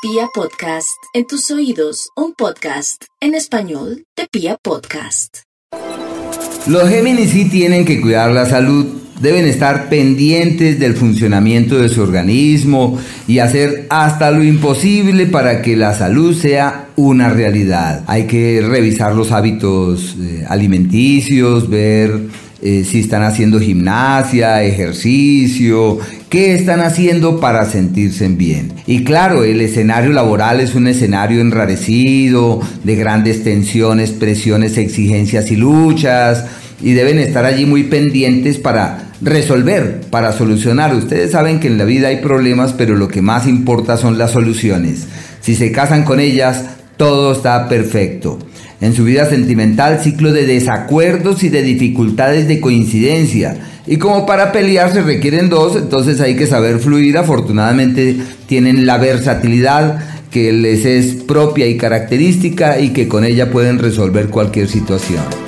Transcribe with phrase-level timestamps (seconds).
[0.00, 5.38] Pia Podcast, en tus oídos, un podcast en español de Pia Podcast.
[6.68, 8.86] Los Géminis sí tienen que cuidar la salud,
[9.20, 15.74] deben estar pendientes del funcionamiento de su organismo y hacer hasta lo imposible para que
[15.74, 18.04] la salud sea una realidad.
[18.06, 22.20] Hay que revisar los hábitos eh, alimenticios, ver
[22.60, 25.98] eh, si están haciendo gimnasia, ejercicio,
[26.28, 28.72] qué están haciendo para sentirse bien.
[28.86, 35.56] Y claro, el escenario laboral es un escenario enrarecido, de grandes tensiones, presiones, exigencias y
[35.56, 36.46] luchas,
[36.82, 40.94] y deben estar allí muy pendientes para resolver, para solucionar.
[40.94, 44.32] Ustedes saben que en la vida hay problemas, pero lo que más importa son las
[44.32, 45.06] soluciones.
[45.40, 46.64] Si se casan con ellas,
[46.98, 48.38] todo está perfecto.
[48.80, 53.56] En su vida sentimental, ciclo de desacuerdos y de dificultades de coincidencia.
[53.86, 57.16] Y como para pelear se requieren dos, entonces hay que saber fluir.
[57.16, 58.16] Afortunadamente
[58.46, 59.98] tienen la versatilidad
[60.30, 65.47] que les es propia y característica y que con ella pueden resolver cualquier situación.